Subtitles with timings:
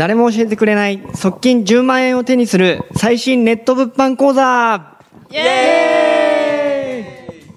[0.00, 4.96] 誰も教えてくれない側近10万円を手にする最新ネット物販講座。
[5.30, 7.52] イエーイ。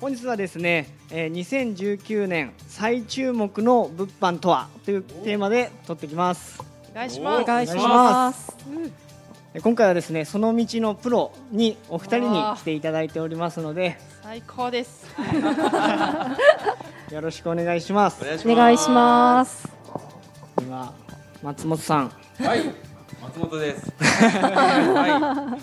[0.00, 4.68] 本日はですね、えー2019年最注目の物販とは？
[4.86, 6.58] というテーマで撮ってきます。
[6.90, 7.42] お願いします。
[7.42, 8.56] お願いしまます。
[8.70, 9.07] えー
[9.62, 13.98] 今回はですねその道のプロにお二人に来ていただいておりますので。
[14.22, 15.06] 最高です。
[17.10, 18.22] よろしくお願いします。
[18.22, 19.66] お願いします。
[20.60, 20.92] 今
[21.42, 22.12] 松本さん。
[22.44, 22.70] はい、
[23.22, 23.90] 松本です。
[23.98, 25.56] は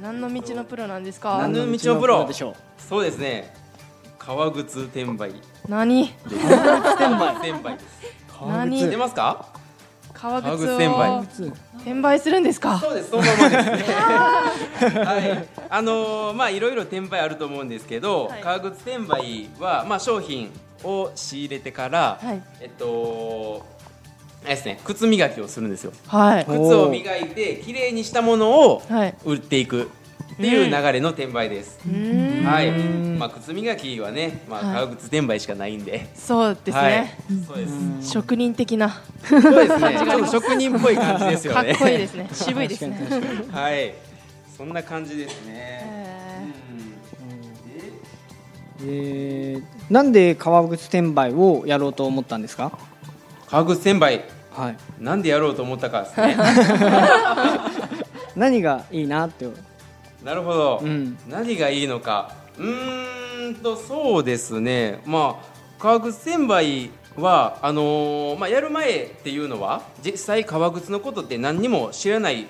[0.00, 1.38] 何の道のプロなんですか？
[1.38, 2.26] 何の道のプロ？
[2.28, 2.52] でしょう？
[2.52, 3.52] い、そうですね。
[4.18, 5.32] 革靴転売。
[5.66, 6.12] 何？
[6.26, 6.36] 転
[7.64, 7.86] 売です。
[8.46, 8.78] 何？
[8.78, 9.46] 知ってますか？
[10.20, 11.22] 革靴を転売
[11.76, 12.78] 転売するんですか？
[12.78, 13.94] そうです、そのままですね。
[15.04, 18.40] はい、あのーまあいろいろ転売あると思うんですけど、はい。
[18.42, 20.50] 革靴転売はまあ商品
[20.82, 22.42] を仕入れてから、はい。
[22.60, 23.64] えっと。
[24.44, 25.92] あれですね、靴磨きをするんですよ。
[26.06, 26.44] はい。
[26.44, 29.14] 靴を磨いて綺麗にしたものをはい。
[29.24, 29.90] 売っていく
[30.34, 31.78] っていう流れの転売です。
[32.44, 32.70] はい、
[33.18, 34.74] まあ靴磨きはね、まあはい。
[34.76, 36.08] 革靴転売しかないんで。
[36.14, 36.92] そうですはい。
[36.92, 37.66] ね、そうで
[38.02, 38.10] す。
[38.12, 39.96] 職人的なそうですね。
[39.98, 41.72] ちょっと職人っぽい感じですよね。
[41.72, 42.28] かっこいいですね。
[42.32, 43.00] 渋いですね。
[43.50, 43.94] はい、
[44.56, 46.08] そんな感じですね。
[48.84, 49.62] えー。
[49.92, 52.70] なんで革靴転売をやろうと思ったんですか？
[53.50, 54.22] 革靴転売、
[54.54, 54.76] はい。
[55.00, 56.36] なんでやろうと思ったかですね。
[58.36, 59.48] 何がいいなって
[60.28, 61.16] なるほど、うん。
[61.26, 62.34] 何がいいのか。
[62.58, 65.00] うーんと、そうですね。
[65.06, 65.46] まあ、
[65.78, 72.46] 革靴転売は、あのーまあ、やる前っていうのは、実際革靴のことって何にも知らない。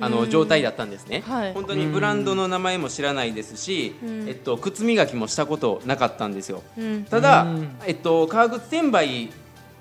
[0.00, 0.30] あのうん。
[0.30, 1.54] 状態だったんですね、はい。
[1.54, 4.28] 本当にブランドの名前も知らないですし、うん。
[4.28, 6.64] えっと、靴磨きもしたことなかったんですよ。
[6.76, 7.04] うん。
[7.04, 9.30] ただうん、えっと、革靴転売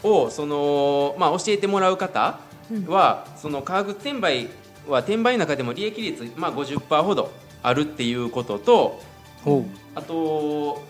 [0.03, 2.37] をその、まあ、教えてもらう方
[2.85, 4.49] は、その革靴転売
[4.87, 7.31] は転売の中でも利益率、まあ、50%ほど
[7.61, 9.01] あるっていうことと
[9.43, 10.81] ほあと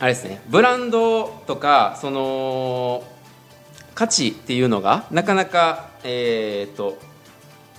[0.00, 3.02] あれですねブランドとかその
[3.94, 6.98] 価値っていうのがなかなか、えーっと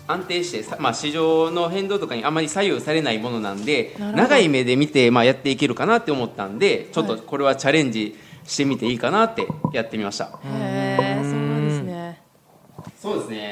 [0.08, 7.18] 安定してさ、まあ、市場の変動とかにあまり左右されないものなんで長い目で見て、まあ、やっていけるかなって思ったんでちょっはい。
[7.18, 10.26] とこれはチャレンジしてみていいかなってやってみました。
[10.26, 12.22] へえそうですね。
[13.02, 13.45] そうですね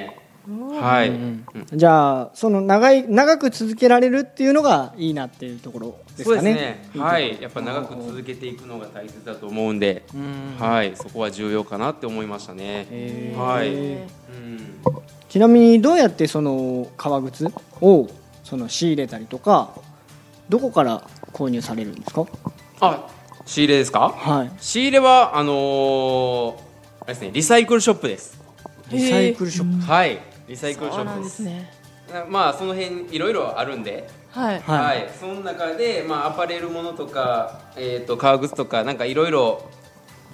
[0.83, 6.89] はい、うんじゃあその長い長く続けられるっていうのがいいなっていうところですかねね。
[6.97, 10.03] はい、やっぱ長く続けていくのが大切だと思うんで、
[10.59, 13.33] はい、そこは重要かなって思いましたね。
[13.37, 13.67] はい。
[13.69, 14.59] へうん。
[15.29, 17.47] ちなみにどうやってその革靴
[17.81, 18.07] を
[18.43, 19.73] その仕入れたりとか
[20.49, 22.25] どこから購入されるんですか？
[22.81, 23.07] あ、
[23.45, 24.09] 仕入れですか？
[24.09, 26.55] はい仕入れはあのー
[27.01, 28.39] あれですね、リサイクルショップです。
[28.91, 31.29] リサイクルショップはい、リサイクルショップで。
[31.29, 31.71] すすね
[32.11, 39.69] なまあその辺いろいろあるんで、はいはいはい、その中でまあアパレルものとか、えっ、と革靴とかなんかいろいろ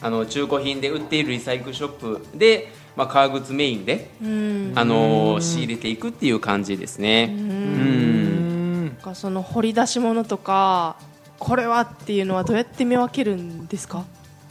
[0.01, 7.29] あの中古品で売っているリサイクルショップで、まあ革靴メインで、うんあのー仕入れていくっていう感じですね。
[7.37, 8.85] うん。
[8.85, 10.95] なんかその掘り出し物とか
[11.37, 14.05] これはっていうのはどうやって見分けるんですか？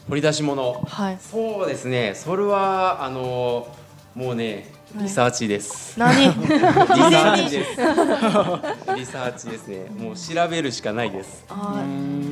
[0.09, 0.85] 掘り出し物。
[0.87, 2.13] はいそうですね。
[2.15, 5.99] それはあのーもうねはいリサーチです。
[5.99, 6.17] 何？
[6.17, 7.71] リサーチです。
[8.97, 9.91] リサーチですね。
[9.99, 11.45] もう調べるしかないです。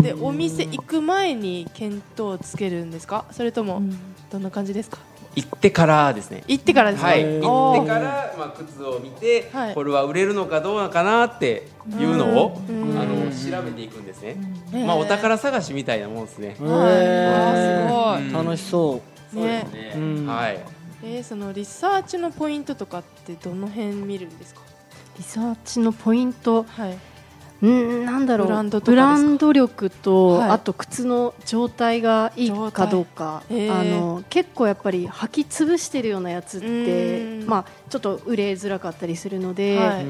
[0.00, 3.26] でお店行く前に見当をつけるんですか？
[3.30, 3.82] それとも
[4.30, 4.98] どんな感じですか？
[5.34, 6.44] 行ってからですね。
[6.48, 7.10] 行ってからですか？
[7.10, 9.74] はい、行ってから、まあ、靴を見て、はい。
[9.74, 12.98] これは売れるのかどうかなっていうのを、うん。
[12.98, 14.36] あの調べていくんですね。
[14.72, 16.56] まあ、お宝探しみたいなもんですね。
[16.58, 18.44] へはいすごい。
[18.44, 19.02] 楽しそ
[19.34, 19.92] そうですね。
[19.94, 20.58] うんはい。
[21.06, 24.60] えーそのリサーチのポイントとかってどの辺見るんですか？
[25.16, 26.64] リサーチのポイント？
[26.64, 26.98] はい。
[27.62, 28.48] うんなんだろう。
[28.48, 29.14] ブランドとかですか？
[29.16, 30.50] ブランド力と、はい。
[30.50, 33.58] あと靴の状態がいいかどうか、状態。
[33.66, 33.80] へー。
[33.80, 36.66] あの結構やっぱり履き潰してるようなやつって
[37.40, 37.46] うん。
[37.46, 40.04] まあちょっと売れづらかったりするので、はい。
[40.04, 40.06] う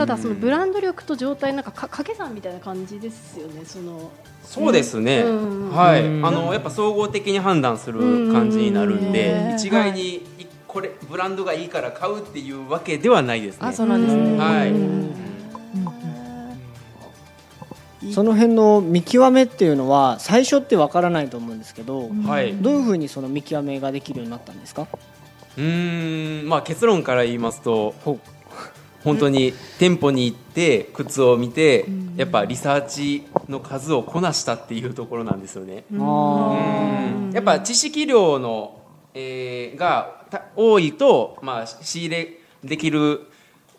[0.00, 4.10] ただそのブランド力と状態なんかか掛け算みたいな感じですよねその。
[4.42, 5.20] そうですね。
[5.20, 5.70] うん。
[5.70, 6.06] はい。
[6.06, 6.26] うん。
[6.26, 10.22] あの、やっぱ総合的に判断する感じになるんでうん、一概に、い。
[10.66, 13.68] これブランドがいいから買うっていうわけではないですね。
[13.68, 14.38] あそうなんですね。
[14.38, 14.70] はい。
[14.70, 15.14] うん。
[18.12, 22.54] その辺の見極めっていうのは最初ってわからないと思うんですけどはい。
[22.54, 24.86] どういうふうにその見極めができるようになったんですか？
[25.58, 27.94] うーん、まあ結論から言いますと、
[29.04, 31.86] 本当に店舗に行って靴を見て
[32.16, 35.84] やっぱリサーチの数をこなしたっていうところなんですよね。
[35.98, 36.56] あ
[37.26, 37.30] うん。
[37.32, 38.80] やっぱ知識量の、
[39.14, 43.26] えーがた多いと、まあ、仕入れできる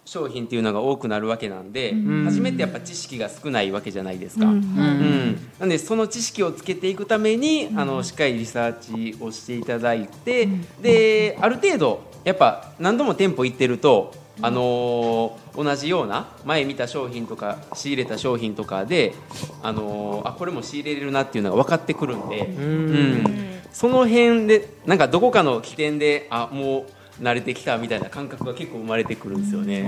[0.03, 1.93] 商品っていうのが多くなるわけなんで、
[2.25, 4.45] 初めてやっぱ知識が少ないわけじゃないですか。
[4.45, 5.37] うん。
[5.59, 10.49] なんでその知識をつけていくために、あのしっかりリサーチをしていただいて、
[10.81, 19.13] である程度やっぱ何度も店舗行ってると、あのー同じような前見た商品とか仕入れた商品とかで、
[19.61, 23.61] あのーあこれも仕入れれるなっていうのが分かってくるんで、うん。
[23.71, 26.85] その辺でなんかどこかの起点であもう
[27.21, 29.83] 慣れてきたみたいな感覚が結構生まれてくるんですよね。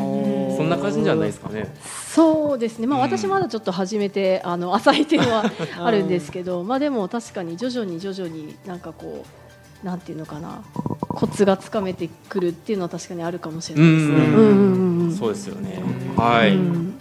[0.55, 1.73] そんな感じじゃないですかね。
[2.07, 3.05] そうですね、まあ、うん。
[3.05, 9.42] 私まだちょっと始めて、あの浅いっていうのはあるんですけど、 まあ、でも確かに徐々に徐々になんかこう
[9.83, 10.63] なんていうのかな。
[11.09, 15.15] コツがつかめてくるっていうのは確かにあるかもしれないですね。
[15.17, 15.81] そうですよね。
[16.17, 16.55] はい。
[16.55, 16.93] うん。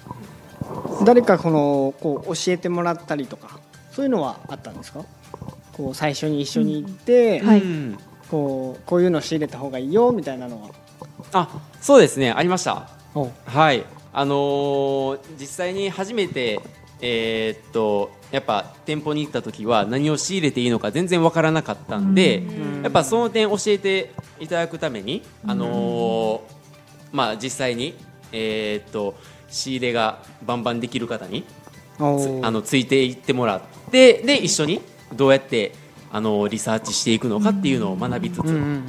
[1.05, 5.05] 誰かこのこう教えてもらったりとかそういうのはあったんですか？
[5.73, 7.61] こう最初に一緒に行って、はい。
[7.61, 7.99] うん
[8.31, 10.71] こうこういうの仕入れた方がいいよみたいなのは。
[11.33, 12.33] あそうですね。
[12.33, 12.89] ありました。
[13.15, 13.31] お。
[13.47, 16.61] はい、あのー実際に初めて、
[17.01, 22.43] えーっとやっぱ店舗に行った時は何を仕入れていいのか全然わからなかったんで、
[22.83, 26.41] やっぱその点教えていただくために、あのー
[27.13, 27.95] まあ、実際に、
[28.33, 29.15] えーっと
[29.53, 31.45] 仕入れがバンバンできる方に
[31.99, 34.81] あのついていってもらってで一緒に
[35.15, 35.73] どうやって
[36.11, 38.81] あのリサーチしていくのかっていうのを学びつつ、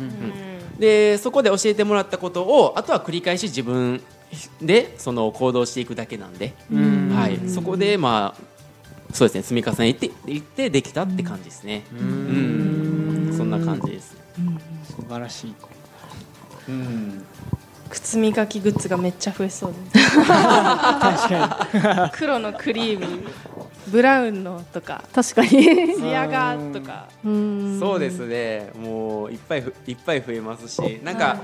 [0.80, 4.02] でそこで教えてもらったことをあとは繰り返し自分
[4.62, 7.10] でその行動していくだけなんで、うん。
[7.14, 8.53] はい、そこでまあ
[9.14, 11.84] そうですね積み重ねていってできたって感じですね。
[11.94, 14.18] うん、そんな感じです。
[14.86, 15.56] 素晴らしい。
[16.68, 17.26] うん、
[17.90, 20.10] 靴磨きグッズがめっちゃ増えそうです。
[20.16, 20.26] 確
[21.30, 23.30] か 黒のクリーム
[23.88, 25.04] ブラウンのとか。
[25.14, 25.50] 確かに。
[25.96, 27.08] ツヤがとか。
[27.24, 27.80] うん。
[27.80, 28.72] そうですね。
[28.82, 31.38] もういっぱいふいっぱい増えますし、なんか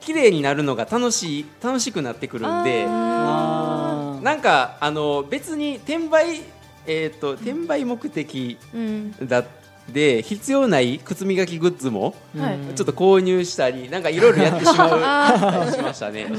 [0.00, 2.84] 綺麗になるのが楽しい楽しくなってくるんで。
[2.84, 6.40] なんかあの別に転売
[6.86, 9.12] えっ、と転売目的うん。
[9.28, 9.44] だ
[9.92, 12.58] で必要ない靴磨きグッズもはい。
[12.74, 16.26] ちょっと購入したりなんかいろいろやってしまう あしましたね。
[16.28, 16.36] 本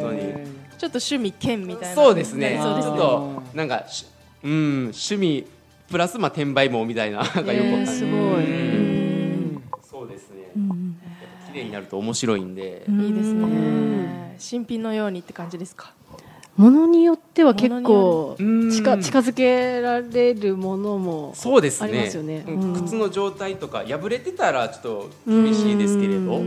[0.00, 0.18] 当に。
[0.20, 0.46] え
[0.78, 1.94] ちょっと趣味兼みたいな。
[1.94, 2.58] そうですね。
[2.62, 2.90] そうですね。
[2.90, 4.06] ちょっとなんかし
[4.44, 4.52] うん
[4.94, 5.46] 趣味
[5.90, 8.44] プラスまあ転売もみたいななんかよくえーすごい。
[8.44, 9.62] うん。
[9.90, 10.50] そうですね。
[11.52, 12.84] 綺麗になると面白いんで。
[12.88, 14.34] いいですね。
[14.38, 15.92] 新品のようにって感じですか？
[16.56, 18.70] ものによっては結構うん。
[18.70, 21.88] 近近づけられるものもそうですね。
[21.88, 22.44] ありますよね。
[22.46, 22.74] うん。
[22.74, 22.84] うん。
[22.84, 26.42] 靴の状態とか破れてたらちょっと厳しいですけれど、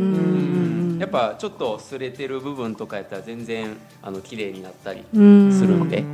[1.00, 5.52] やっぱちょっと擦れてる部分とかやったら全然あの綺麗になったりうん。
[5.52, 6.06] するんで、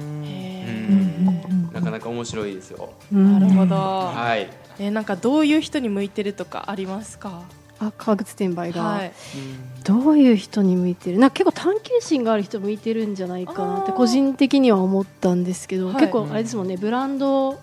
[1.71, 2.89] なかなか面白いですよ。
[3.11, 3.75] えなるほど。
[3.75, 4.49] はい。
[4.79, 7.43] えなんかどういう人に向いてるとかありますか？
[7.87, 9.13] あ革靴転売が、はい。
[9.83, 11.19] どういう人に向いてる？
[11.19, 15.95] なんか結構探求心がある人向いてるんじゃないかなって個人的には思ったんですけど、はい。
[15.95, 17.59] 結構あれですもんねブランド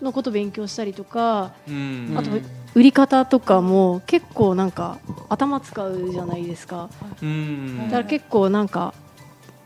[0.00, 2.14] のこと勉強したりとかうん。
[2.16, 2.30] あと
[2.74, 6.88] 売り方とかも結構なんか頭使うじゃないですか。
[7.20, 7.88] うん。
[7.88, 8.94] だから結構なんか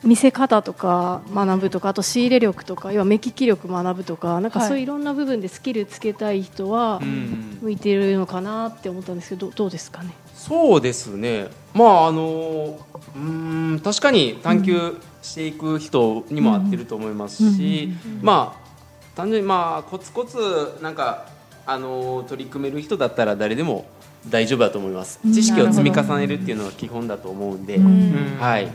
[0.04, 4.68] 見せ方とか学ぶとかあと仕入れ力とか要は目利き力学ぶとかなんかはい。
[4.68, 7.58] そういういろんな部分でスキルつけたい人はうん。
[7.62, 10.10] 向いてるのかなって思ったんですけどどどうですかね？
[10.34, 11.48] そうですね。
[11.72, 12.78] まああの
[13.16, 20.36] うん確かに探求していく人にも合ってると思いますし、まあ単純にまあコツコツ
[20.82, 21.26] なんか
[21.64, 23.86] あの取り組める人だったら誰でも
[24.28, 25.20] 大丈夫だと思います。
[25.32, 28.36] 知識を積み重ねるっていうのが基本だと思うんで、うん。
[28.38, 28.68] はい。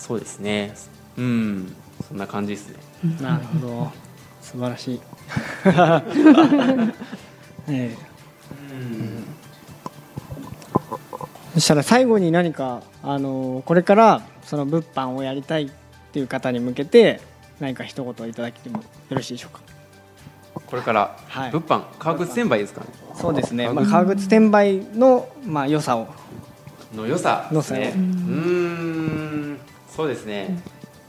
[0.00, 0.74] そうですね。
[1.18, 1.76] うん、
[2.08, 2.76] そんな感じですね。
[3.20, 3.92] なるほど。
[4.40, 5.00] 素晴らしい。
[7.68, 7.96] ええ。
[11.54, 15.70] そしたら最後に何かあのこれからその物販をやりたいっ
[16.12, 17.20] ていう方に向けて
[17.60, 19.60] 何か一言いただきてもよろしいでしょうか？
[20.66, 21.50] これからはい。
[21.50, 22.86] 物販、革靴転売ですかね。
[23.14, 26.08] そうですね、革まあ、革靴転売の、まあ、良さを。
[26.94, 27.92] の良さですね。
[27.94, 28.99] うん、
[30.00, 30.58] そうですね。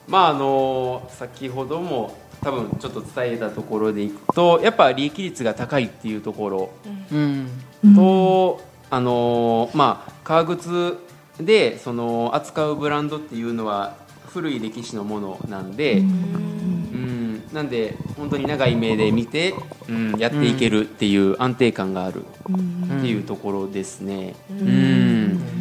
[0.05, 6.69] まああの先ほども多分ちょっと伝えたところでいくと、やっぱ利益率が高いっていうところ。
[7.09, 7.47] うん。
[7.95, 10.97] と、あのまあ革靴
[11.39, 13.95] でその扱うブランドっていうのは
[14.27, 19.53] 古い歴史のものなんで、うん、なんで本当に長い目で見て、
[19.87, 24.35] うん、やっていけるっていう安定感があるっていうところですね。
[24.49, 25.60] うん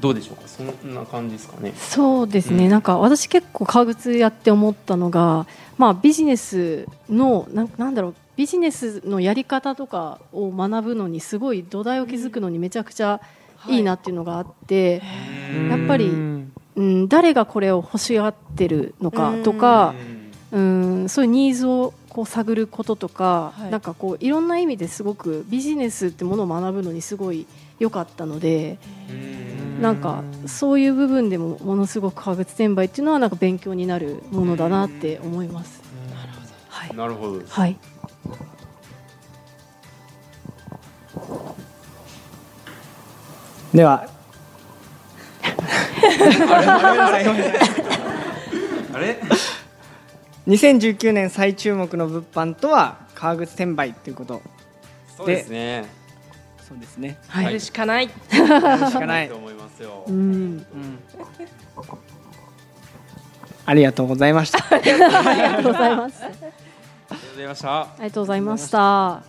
[0.00, 0.42] どうでしょうか？
[0.46, 1.72] そんな感じですかね。
[1.76, 2.70] そうですね、うん。
[2.70, 8.14] なんか私結構革靴やって思ったのが、まあ、ビジネスのなんなんだろう。
[8.36, 13.20] ビジネスのやり方とかを学ぶのにすごい土台を築くのにめちゃくちゃ
[13.66, 15.02] いいなっていうのがあって、
[15.68, 19.96] やっぱりうんうん、誰がこれを欲しがってるのかとか、
[20.52, 23.70] うん、そういうニーズをこう探ることとか、はい。
[23.72, 27.48] なんかこういろんな意味ですごくビジネスってものを学ぶのにすごい
[27.80, 28.78] 良かったので、
[29.10, 35.82] うんなんかそういう部分でもものすごく革靴転売っていうのはなんか勉強になるものだなって思います。
[36.68, 37.38] はい、なるほど。
[37.38, 37.76] ですはい、
[43.74, 44.08] では。
[48.94, 49.20] あれ
[50.46, 54.42] ？2019年最注目の物販とは革靴転売ということ。
[55.16, 55.84] そうですね。
[56.68, 57.18] そうですね。
[57.28, 57.44] はい。
[57.46, 58.10] やるしかない。
[58.30, 59.30] やるしかない
[59.78, 60.04] すよ。
[60.06, 60.66] うん、うん。
[63.64, 64.58] ありがとうございました。
[64.74, 66.24] ありがとうございます。
[66.24, 66.42] ありがとう
[67.30, 67.80] ございました。
[67.80, 69.22] ありがとうございました。